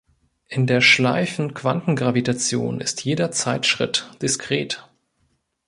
In 0.47 0.65
der 0.65 0.81
Schleifenquantengravitation 0.81 2.81
ist 2.81 3.05
jeder 3.05 3.29
Zeitschritt 3.29 4.09
diskret. 4.19 4.89